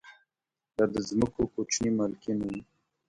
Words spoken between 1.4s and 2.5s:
کوچني مالکین